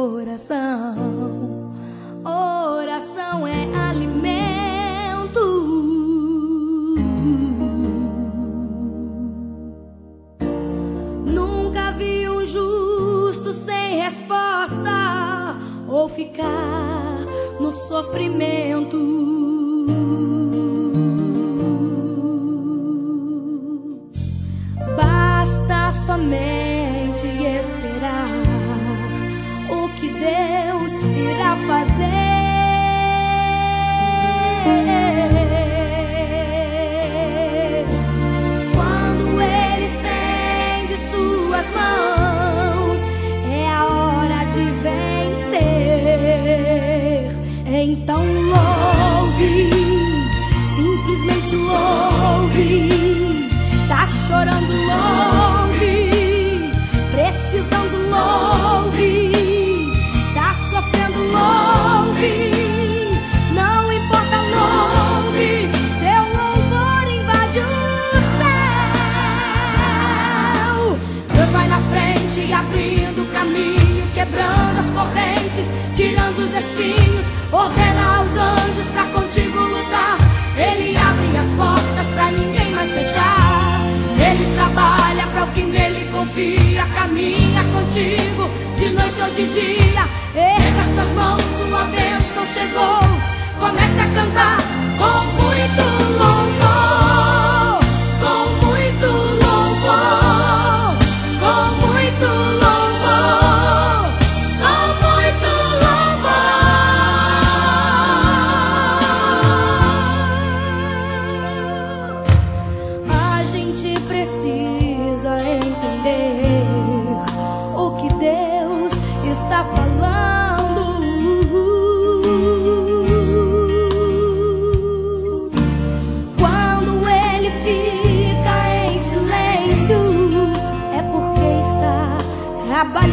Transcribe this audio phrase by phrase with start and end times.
[0.00, 1.72] oração.
[2.24, 5.40] Oração é alimento.
[11.24, 15.56] Nunca vi um justo sem resposta
[15.88, 17.26] ou ficar
[17.60, 19.19] no sofrimento.
[77.52, 80.18] Ordena os anjos pra contigo lutar.
[80.56, 83.80] Ele abre as portas pra ninguém mais fechar.
[84.14, 89.69] Ele trabalha pra o que nele confia, caminha contigo de noite ou de dia.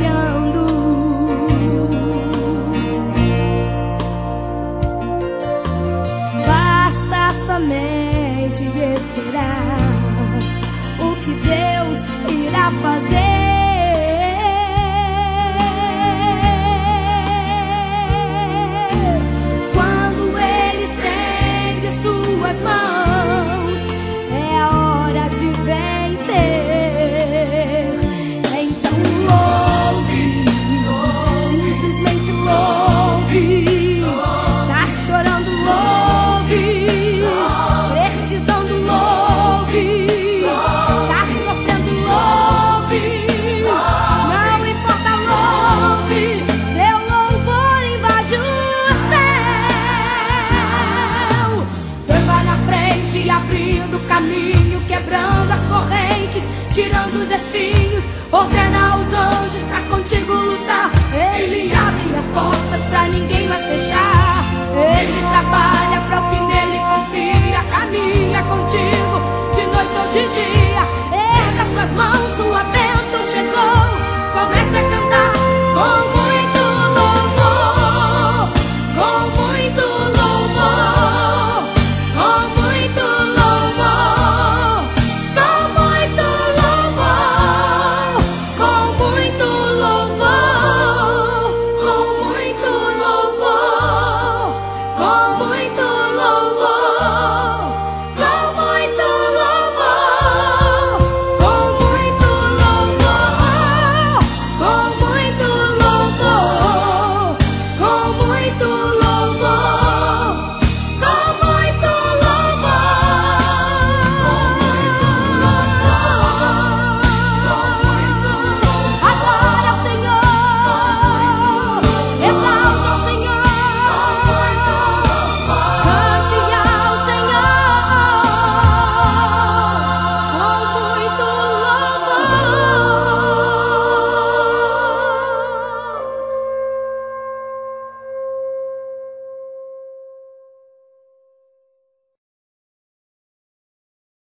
[0.00, 0.61] yang.